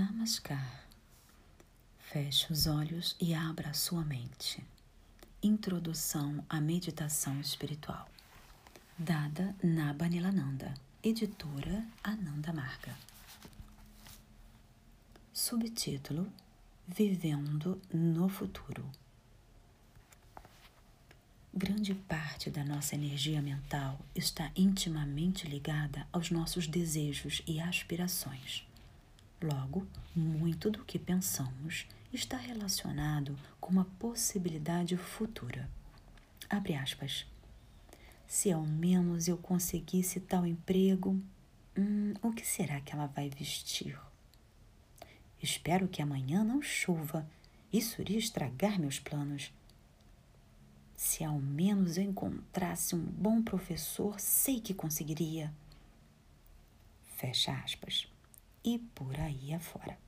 Namaskar. 0.00 0.86
Feche 1.98 2.50
os 2.50 2.66
olhos 2.66 3.14
e 3.20 3.34
abra 3.34 3.68
a 3.68 3.74
sua 3.74 4.02
mente. 4.02 4.64
Introdução 5.42 6.42
à 6.48 6.58
meditação 6.58 7.38
espiritual. 7.38 8.08
Dada 8.96 9.54
na 9.62 9.92
Banilananda, 9.92 10.72
editora 11.04 11.84
Ananda 12.02 12.50
Marga. 12.50 12.96
Subtítulo: 15.34 16.32
Vivendo 16.88 17.78
no 17.92 18.26
Futuro. 18.30 18.90
Grande 21.52 21.94
parte 21.94 22.48
da 22.48 22.64
nossa 22.64 22.94
energia 22.94 23.42
mental 23.42 24.00
está 24.14 24.50
intimamente 24.56 25.46
ligada 25.46 26.06
aos 26.10 26.30
nossos 26.30 26.66
desejos 26.66 27.42
e 27.46 27.60
aspirações. 27.60 28.69
Logo, 29.42 29.86
muito 30.14 30.70
do 30.70 30.84
que 30.84 30.98
pensamos 30.98 31.86
está 32.12 32.36
relacionado 32.36 33.38
com 33.58 33.72
uma 33.72 33.86
possibilidade 33.98 34.98
futura. 34.98 35.70
Abre 36.48 36.74
aspas. 36.74 37.26
Se 38.26 38.52
ao 38.52 38.66
menos 38.66 39.28
eu 39.28 39.38
conseguisse 39.38 40.20
tal 40.20 40.46
emprego, 40.46 41.18
hum, 41.74 42.12
o 42.20 42.32
que 42.32 42.46
será 42.46 42.82
que 42.82 42.92
ela 42.92 43.06
vai 43.06 43.30
vestir? 43.30 43.98
Espero 45.42 45.88
que 45.88 46.02
amanhã 46.02 46.44
não 46.44 46.60
chova. 46.60 47.26
Isso 47.72 48.02
iria 48.02 48.18
estragar 48.18 48.78
meus 48.78 48.98
planos. 48.98 49.50
Se 50.94 51.24
ao 51.24 51.38
menos 51.38 51.96
eu 51.96 52.04
encontrasse 52.04 52.94
um 52.94 53.02
bom 53.02 53.42
professor, 53.42 54.20
sei 54.20 54.60
que 54.60 54.74
conseguiria. 54.74 55.50
Fecha 57.16 57.52
aspas 57.52 58.06
e 58.64 58.78
por 58.78 59.18
aí 59.18 59.52
afora. 59.54 59.98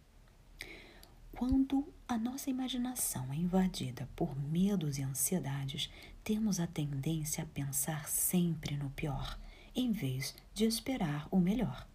Quando 1.32 1.88
a 2.06 2.18
nossa 2.18 2.50
imaginação 2.50 3.32
é 3.32 3.36
invadida 3.36 4.08
por 4.14 4.36
medos 4.36 4.98
e 4.98 5.02
ansiedades, 5.02 5.90
temos 6.22 6.60
a 6.60 6.66
tendência 6.66 7.42
a 7.42 7.46
pensar 7.46 8.08
sempre 8.08 8.76
no 8.76 8.90
pior, 8.90 9.38
em 9.74 9.90
vez 9.90 10.34
de 10.54 10.64
esperar 10.64 11.26
o 11.30 11.40
melhor. 11.40 11.86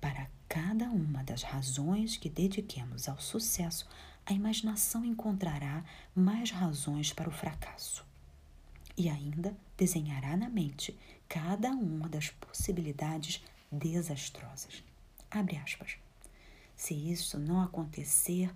Para 0.00 0.28
cada 0.48 0.90
uma 0.90 1.24
das 1.24 1.42
razões 1.42 2.16
que 2.16 2.28
dediquemos 2.28 3.08
ao 3.08 3.18
sucesso, 3.18 3.88
a 4.24 4.32
imaginação 4.32 5.04
encontrará 5.04 5.84
mais 6.14 6.50
razões 6.50 7.12
para 7.12 7.28
o 7.28 7.32
fracasso. 7.32 8.04
E 8.96 9.08
ainda 9.08 9.56
desenhará 9.76 10.36
na 10.36 10.48
mente 10.48 10.96
cada 11.28 11.70
uma 11.70 12.08
das 12.08 12.30
possibilidades 12.30 13.42
desastrosas. 13.72 14.82
Abre 15.30 15.56
aspas. 15.56 15.96
Se 16.74 16.94
isso 16.94 17.38
não 17.38 17.62
acontecer, 17.62 18.52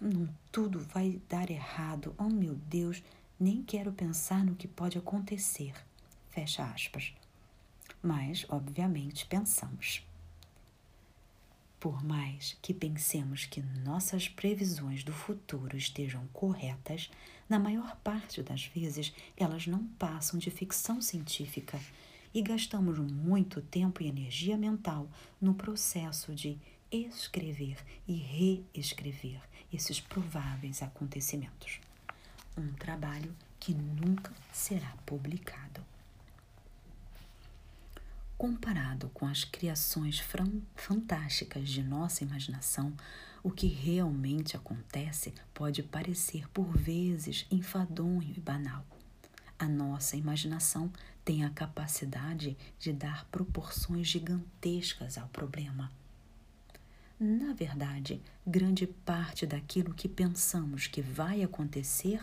não, 0.00 0.28
tudo 0.52 0.78
vai 0.78 1.20
dar 1.28 1.50
errado. 1.50 2.14
Oh 2.18 2.28
meu 2.28 2.54
Deus, 2.54 3.02
nem 3.40 3.62
quero 3.62 3.92
pensar 3.92 4.44
no 4.44 4.54
que 4.54 4.68
pode 4.68 4.98
acontecer. 4.98 5.74
Fecha 6.28 6.64
aspas. 6.64 7.14
Mas, 8.02 8.44
obviamente, 8.48 9.26
pensamos. 9.26 10.06
Por 11.80 12.02
mais 12.04 12.56
que 12.60 12.74
pensemos 12.74 13.44
que 13.46 13.62
nossas 13.62 14.28
previsões 14.28 15.04
do 15.04 15.12
futuro 15.12 15.76
estejam 15.76 16.26
corretas, 16.32 17.10
na 17.48 17.58
maior 17.58 17.96
parte 17.96 18.42
das 18.42 18.66
vezes 18.66 19.14
elas 19.36 19.66
não 19.66 19.86
passam 19.98 20.38
de 20.38 20.50
ficção 20.50 21.00
científica 21.00 21.80
e 22.36 22.42
gastamos 22.42 22.98
muito 22.98 23.62
tempo 23.62 24.02
e 24.02 24.08
energia 24.08 24.58
mental 24.58 25.08
no 25.40 25.54
processo 25.54 26.34
de 26.34 26.58
escrever 26.92 27.78
e 28.06 28.12
reescrever 28.12 29.40
esses 29.72 30.00
prováveis 30.00 30.82
acontecimentos. 30.82 31.80
Um 32.54 32.74
trabalho 32.74 33.34
que 33.58 33.72
nunca 33.72 34.34
será 34.52 34.94
publicado. 35.06 35.82
Comparado 38.36 39.08
com 39.14 39.26
as 39.26 39.42
criações 39.42 40.22
fantásticas 40.74 41.70
de 41.70 41.82
nossa 41.82 42.22
imaginação, 42.22 42.92
o 43.42 43.50
que 43.50 43.66
realmente 43.66 44.58
acontece 44.58 45.32
pode 45.54 45.82
parecer 45.82 46.46
por 46.50 46.76
vezes 46.76 47.46
enfadonho 47.50 48.34
e 48.36 48.40
banal. 48.40 48.84
A 49.58 49.66
nossa 49.66 50.16
imaginação 50.16 50.92
tem 51.24 51.44
a 51.44 51.50
capacidade 51.50 52.56
de 52.78 52.92
dar 52.92 53.24
proporções 53.26 54.06
gigantescas 54.06 55.16
ao 55.16 55.28
problema. 55.28 55.90
Na 57.18 57.54
verdade, 57.54 58.20
grande 58.46 58.86
parte 58.86 59.46
daquilo 59.46 59.94
que 59.94 60.08
pensamos 60.08 60.86
que 60.86 61.00
vai 61.00 61.42
acontecer 61.42 62.20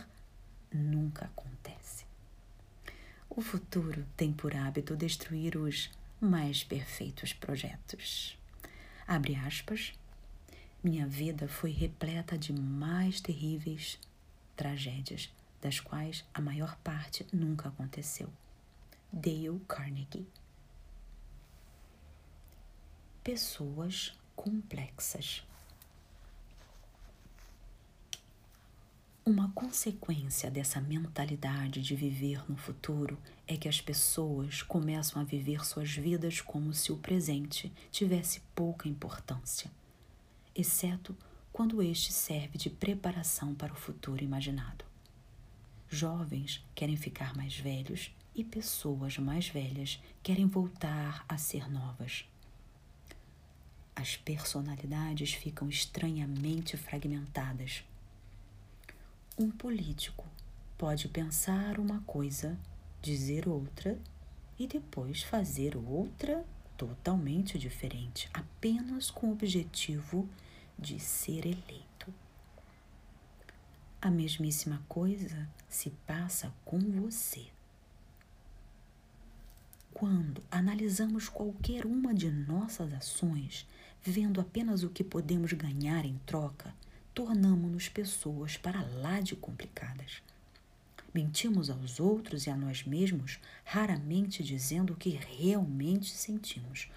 nunca 0.72 1.26
acontece. 1.26 2.06
O 3.28 3.42
futuro 3.42 4.06
tem 4.16 4.32
por 4.32 4.56
hábito 4.56 4.96
destruir 4.96 5.58
os 5.58 5.90
mais 6.22 6.64
perfeitos 6.64 7.34
projetos. 7.34 8.38
Abre 9.08 9.36
aspas. 9.36 9.94
Minha 10.84 11.08
vida 11.08 11.48
foi 11.48 11.72
repleta 11.72 12.38
de 12.38 12.54
mais 12.54 13.20
terríveis 13.20 13.98
tragédias 14.56 15.32
das 15.64 15.80
quais 15.80 16.26
a 16.34 16.42
maior 16.42 16.76
parte 16.84 17.26
nunca 17.32 17.70
aconteceu. 17.70 18.30
Dale 19.12 19.62
Carnegie. 19.66 20.28
Pessoas 23.24 24.14
complexas. 24.36 25.42
Uma 29.26 29.50
consequência 29.54 30.52
dessa 30.52 30.82
mentalidade 30.82 31.82
de 31.82 31.96
viver 31.96 32.44
no 32.50 32.58
futuro 32.58 33.18
é 33.48 33.56
que 33.56 33.70
as 33.70 33.80
pessoas 33.80 34.62
começam 34.62 35.22
a 35.22 35.24
viver 35.24 35.66
suas 35.66 35.96
vidas 35.96 36.42
como 36.42 36.74
se 36.74 36.92
o 36.92 36.98
presente 36.98 37.72
tivesse 37.90 38.42
pouca 38.54 38.90
importância, 38.90 39.72
exceto 40.54 41.16
quando 41.54 41.82
este 41.82 42.12
serve 42.12 42.58
de 42.58 42.70
preparação 42.70 43.56
para 43.56 43.72
o 43.72 43.78
futuro 43.78 44.22
imaginado. 44.22 44.93
Jovens 45.94 46.60
querem 46.74 46.98
ficar 46.98 47.38
mais 47.38 47.56
velhos 47.56 48.12
e 48.34 48.44
pessoas 48.44 49.20
mais 49.20 49.48
velhas 49.48 50.02
querem 50.24 50.48
voltar 50.48 51.24
a 51.30 51.38
ser 51.38 51.70
novas. 51.70 52.26
As 53.96 54.18
personalidades 54.18 55.36
ficam 55.36 55.70
estranhamente 55.70 56.76
fragmentadas. 56.78 57.84
Um 59.38 59.52
político 59.52 60.26
pode 60.80 61.08
pensar 61.10 61.78
uma 61.78 62.02
coisa, 62.02 62.58
dizer 63.00 63.48
outra 63.48 64.00
e 64.58 64.66
depois 64.66 65.22
fazer 65.22 65.78
outra 65.78 66.44
totalmente 66.76 67.60
diferente, 67.60 68.28
apenas 68.34 69.12
com 69.12 69.28
o 69.28 69.34
objetivo 69.34 70.28
de 70.76 71.00
ser 71.00 71.46
eleito. 71.46 71.93
A 74.06 74.12
mesmíssima 74.12 74.84
coisa 74.90 75.48
se 75.70 75.90
passa 76.06 76.54
com 76.66 76.78
você. 76.78 77.46
Quando 79.94 80.44
analisamos 80.52 81.30
qualquer 81.30 81.86
uma 81.86 82.14
de 82.14 82.30
nossas 82.30 82.92
ações, 82.92 83.66
vendo 84.02 84.42
apenas 84.42 84.84
o 84.84 84.90
que 84.90 85.06
podemos 85.06 85.54
ganhar 85.54 86.04
em 86.04 86.20
troca, 86.26 86.76
tornamos-nos 87.14 87.88
pessoas 87.88 88.58
para 88.58 88.82
lá 88.82 89.22
de 89.22 89.38
complicadas. 89.38 90.22
Mentimos 91.14 91.70
aos 91.70 91.98
outros 91.98 92.46
e 92.46 92.50
a 92.50 92.58
nós 92.58 92.84
mesmos, 92.84 93.40
raramente 93.64 94.44
dizendo 94.44 94.92
o 94.92 94.98
que 94.98 95.12
realmente 95.12 96.12
sentimos, 96.12 96.90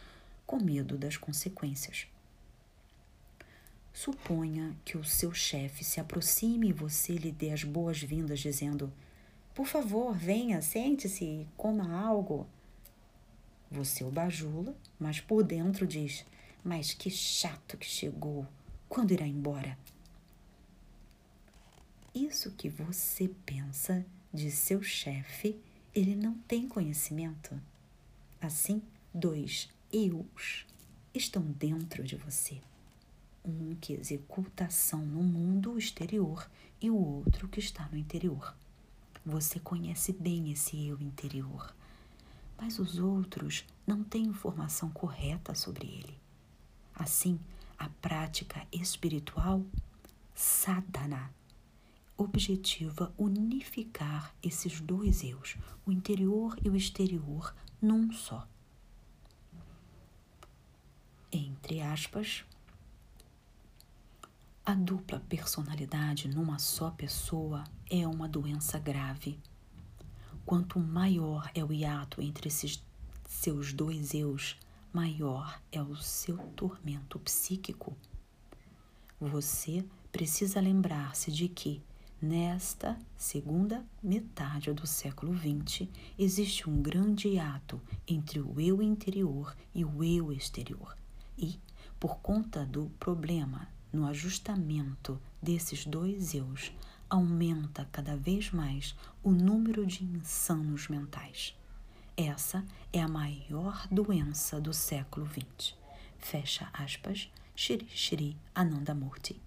com 0.44 0.58
medo 0.58 0.98
das 0.98 1.16
consequências. 1.16 2.08
Suponha 3.96 4.76
que 4.84 4.98
o 4.98 5.02
seu 5.02 5.32
chefe 5.32 5.82
se 5.82 5.98
aproxime 5.98 6.68
e 6.68 6.72
você 6.72 7.14
lhe 7.14 7.32
dê 7.32 7.50
as 7.50 7.64
boas-vindas, 7.64 8.40
dizendo: 8.40 8.92
Por 9.54 9.66
favor, 9.66 10.14
venha, 10.14 10.60
sente-se 10.60 11.24
e 11.24 11.48
coma 11.56 11.98
algo. 11.98 12.46
Você 13.70 14.04
o 14.04 14.10
bajula, 14.10 14.76
mas 15.00 15.22
por 15.22 15.42
dentro 15.42 15.86
diz: 15.86 16.26
Mas 16.62 16.92
que 16.92 17.08
chato 17.08 17.78
que 17.78 17.86
chegou. 17.86 18.46
Quando 18.86 19.12
irá 19.12 19.26
embora? 19.26 19.78
Isso 22.14 22.50
que 22.50 22.68
você 22.68 23.30
pensa 23.46 24.04
de 24.30 24.50
seu 24.50 24.82
chefe, 24.82 25.58
ele 25.94 26.14
não 26.14 26.34
tem 26.40 26.68
conhecimento. 26.68 27.58
Assim, 28.42 28.82
dois 29.14 29.70
eus 29.90 30.66
estão 31.14 31.40
dentro 31.42 32.04
de 32.04 32.14
você 32.14 32.60
um 33.46 33.74
que 33.76 33.92
executa 33.92 34.64
ação 34.64 35.04
no 35.04 35.22
mundo 35.22 35.78
exterior 35.78 36.50
e 36.80 36.90
o 36.90 36.96
outro 36.96 37.48
que 37.48 37.60
está 37.60 37.88
no 37.88 37.96
interior. 37.96 38.54
Você 39.24 39.60
conhece 39.60 40.12
bem 40.12 40.52
esse 40.52 40.86
eu 40.86 41.00
interior, 41.00 41.74
mas 42.58 42.78
os 42.78 42.98
outros 42.98 43.64
não 43.86 44.02
têm 44.02 44.24
informação 44.24 44.90
correta 44.90 45.54
sobre 45.54 45.86
ele. 45.86 46.18
Assim, 46.94 47.38
a 47.78 47.88
prática 47.88 48.66
espiritual 48.72 49.64
sadhana 50.34 51.30
objetiva 52.16 53.12
unificar 53.18 54.34
esses 54.42 54.80
dois 54.80 55.22
eus, 55.22 55.56
o 55.84 55.92
interior 55.92 56.56
e 56.64 56.70
o 56.70 56.76
exterior, 56.76 57.54
num 57.80 58.10
só. 58.10 58.48
Entre 61.30 61.80
aspas, 61.80 62.44
a 64.66 64.74
dupla 64.74 65.20
personalidade 65.28 66.26
numa 66.26 66.58
só 66.58 66.90
pessoa 66.90 67.62
é 67.88 68.04
uma 68.04 68.28
doença 68.28 68.80
grave. 68.80 69.38
Quanto 70.44 70.80
maior 70.80 71.48
é 71.54 71.62
o 71.62 71.72
hiato 71.72 72.20
entre 72.20 72.48
esses 72.48 72.82
seus 73.28 73.72
dois 73.72 74.12
eus, 74.12 74.56
maior 74.92 75.62
é 75.70 75.80
o 75.80 75.94
seu 75.94 76.36
tormento 76.56 77.16
psíquico. 77.20 77.96
Você 79.20 79.84
precisa 80.10 80.60
lembrar-se 80.60 81.30
de 81.30 81.48
que, 81.48 81.80
nesta 82.20 82.98
segunda 83.16 83.86
metade 84.02 84.72
do 84.72 84.84
século 84.84 85.32
XX, 85.32 85.88
existe 86.18 86.68
um 86.68 86.82
grande 86.82 87.28
hiato 87.28 87.80
entre 88.04 88.40
o 88.40 88.60
eu 88.60 88.82
interior 88.82 89.56
e 89.72 89.84
o 89.84 90.02
eu 90.02 90.32
exterior. 90.32 90.96
E, 91.38 91.56
por 92.00 92.16
conta 92.16 92.66
do 92.66 92.90
problema 92.98 93.75
no 93.96 94.06
ajustamento 94.06 95.20
desses 95.42 95.86
dois 95.86 96.34
eus, 96.34 96.70
aumenta 97.08 97.88
cada 97.90 98.14
vez 98.14 98.50
mais 98.50 98.94
o 99.22 99.30
número 99.30 99.86
de 99.86 100.04
insanos 100.04 100.88
mentais. 100.88 101.56
Essa 102.14 102.62
é 102.92 103.00
a 103.00 103.08
maior 103.08 103.88
doença 103.90 104.60
do 104.60 104.72
século 104.72 105.26
XX. 105.26 105.74
Fecha 106.18 106.68
aspas, 106.72 107.30
Shri 107.54 107.88
Shri 107.88 108.36
Anandamurti. 108.54 109.40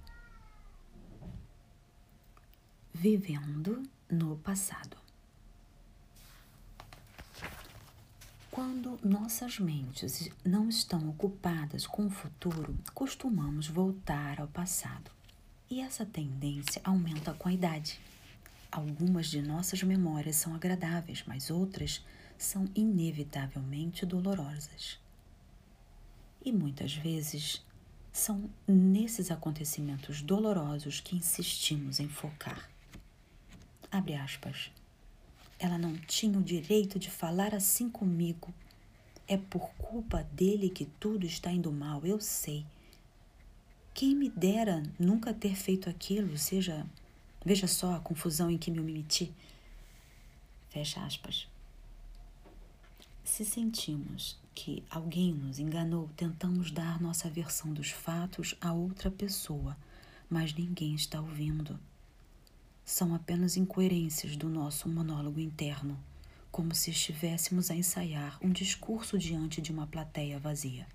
Vivendo 2.92 3.84
no 4.10 4.36
passado. 4.38 4.98
Quando 8.60 9.00
nossas 9.02 9.58
mentes 9.58 10.30
não 10.44 10.68
estão 10.68 11.08
ocupadas 11.10 11.88
com 11.88 12.08
o 12.08 12.10
futuro, 12.10 12.78
costumamos 12.94 13.68
voltar 13.68 14.42
ao 14.42 14.50
passado. 14.50 15.10
E 15.70 15.80
essa 15.80 16.06
tendência 16.06 16.82
aumenta 16.84 17.34
com 17.34 17.48
a 17.48 17.54
idade. 17.54 17.98
Algumas 18.70 19.28
de 19.28 19.42
nossas 19.42 19.82
memórias 19.82 20.36
são 20.36 20.54
agradáveis, 20.54 21.24
mas 21.26 21.50
outras 21.50 22.06
são 22.38 22.68
inevitavelmente 22.76 24.06
dolorosas. 24.06 25.00
E 26.44 26.52
muitas 26.52 26.94
vezes 26.94 27.66
são 28.12 28.50
nesses 28.68 29.32
acontecimentos 29.32 30.22
dolorosos 30.22 31.00
que 31.00 31.16
insistimos 31.16 31.98
em 32.02 32.10
focar. 32.10 32.70
Abre 33.90 34.16
aspas. 34.16 34.70
Ela 35.60 35.78
não 35.78 35.96
tinha 35.98 36.40
o 36.40 36.44
direito 36.44 36.98
de 36.98 37.12
falar 37.12 37.54
assim 37.54 37.90
comigo. 37.90 38.54
É 39.28 39.38
por 39.38 39.70
culpa 39.74 40.24
dele 40.32 40.70
que 40.70 40.86
tudo 40.86 41.26
está 41.26 41.52
indo 41.52 41.72
mal, 41.72 42.06
eu 42.06 42.20
sei. 42.22 42.66
Quem 43.94 44.16
me 44.16 44.30
dera 44.30 44.82
nunca 44.98 45.34
ter 45.34 45.56
feito 45.56 45.90
aquilo, 45.90 46.38
seja. 46.38 46.88
Veja 47.46 47.68
só 47.68 47.96
a 47.96 48.00
confusão 48.00 48.50
em 48.50 48.58
que 48.58 48.72
me 48.72 48.80
meti. 48.80 49.34
Fecha 50.70 51.04
aspas. 51.04 51.48
Se 53.24 53.44
sentimos 53.44 54.38
que 54.56 54.84
alguém 54.90 55.34
nos 55.34 55.60
enganou, 55.60 56.10
tentamos 56.16 56.72
dar 56.72 57.00
nossa 57.02 57.30
versão 57.30 57.74
dos 57.74 57.92
fatos 57.92 58.56
a 58.60 58.74
outra 58.74 59.12
pessoa, 59.12 59.78
mas 60.30 60.54
ninguém 60.54 60.96
está 60.96 61.20
ouvindo. 61.20 61.80
São 62.92 63.14
apenas 63.14 63.56
incoerências 63.56 64.36
do 64.36 64.50
nosso 64.50 64.90
monólogo 64.90 65.40
interno, 65.40 65.96
como 66.52 66.74
se 66.74 66.90
estivéssemos 66.90 67.70
a 67.70 67.76
ensaiar 67.76 68.40
um 68.42 68.50
discurso 68.50 69.16
diante 69.16 69.62
de 69.62 69.72
uma 69.72 69.86
plateia 69.86 70.40
vazia. 70.40 70.88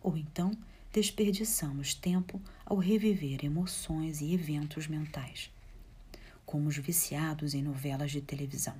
Ou 0.00 0.16
então, 0.16 0.56
desperdiçamos 0.92 1.94
tempo 1.94 2.40
ao 2.64 2.76
reviver 2.76 3.44
emoções 3.44 4.20
e 4.20 4.32
eventos 4.32 4.86
mentais, 4.86 5.50
como 6.46 6.68
os 6.68 6.76
viciados 6.76 7.54
em 7.54 7.62
novelas 7.62 8.12
de 8.12 8.20
televisão. 8.20 8.76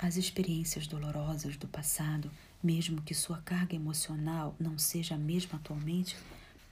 As 0.00 0.16
experiências 0.16 0.88
dolorosas 0.88 1.56
do 1.56 1.68
passado, 1.68 2.28
mesmo 2.60 3.02
que 3.02 3.14
sua 3.14 3.40
carga 3.42 3.76
emocional 3.76 4.56
não 4.58 4.76
seja 4.78 5.14
a 5.14 5.18
mesma 5.18 5.60
atualmente, 5.60 6.16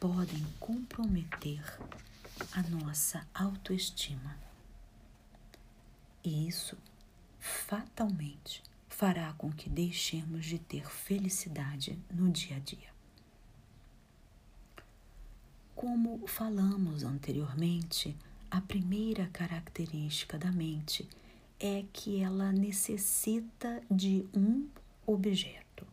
podem 0.01 0.45
comprometer 0.59 1.63
a 2.53 2.63
nossa 2.63 3.27
autoestima. 3.35 4.37
E 6.25 6.49
isso 6.49 6.77
fatalmente 7.39 8.63
fará 8.89 9.33
com 9.35 9.53
que 9.53 9.69
deixemos 9.69 10.47
de 10.47 10.59
ter 10.59 10.89
felicidade 10.89 11.99
no 12.11 12.31
dia 12.31 12.57
a 12.57 12.61
dia. 12.61 12.97
Como 15.75 16.27
falamos 16.27 17.05
anteriormente, 17.05 18.17
a 18.51 18.61
primeira 18.61 19.27
característica 19.27 20.39
da 20.39 20.51
mente 20.51 21.07
é 21.61 21.85
que 21.93 22.21
ela 22.21 22.51
necessita 22.53 23.83
de 23.91 24.27
um 24.35 24.67
objeto. 25.07 25.87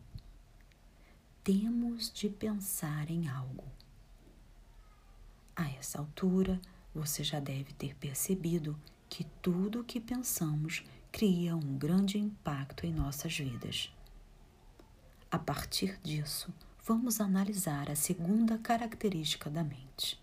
Temos 1.42 2.10
de 2.10 2.30
pensar 2.30 3.10
em 3.10 3.28
algo. 3.28 3.64
A 5.56 5.70
essa 5.70 5.98
altura, 5.98 6.60
você 6.94 7.22
já 7.22 7.38
deve 7.38 7.72
ter 7.72 7.94
percebido 7.96 8.78
que 9.08 9.24
tudo 9.40 9.80
o 9.80 9.84
que 9.84 10.00
pensamos 10.00 10.84
cria 11.12 11.54
um 11.54 11.78
grande 11.78 12.18
impacto 12.18 12.84
em 12.84 12.92
nossas 12.92 13.36
vidas. 13.38 13.92
A 15.30 15.38
partir 15.38 15.98
disso, 16.02 16.52
vamos 16.84 17.20
analisar 17.20 17.88
a 17.88 17.94
segunda 17.94 18.58
característica 18.58 19.48
da 19.48 19.62
mente. 19.62 20.20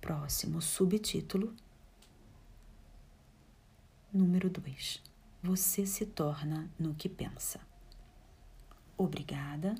Próximo 0.00 0.62
subtítulo 0.62 1.54
Número 4.10 4.48
2. 4.48 5.02
Você 5.42 5.84
se 5.84 6.06
torna 6.06 6.70
no 6.78 6.94
que 6.94 7.10
pensa. 7.10 7.60
Obrigada 8.96 9.74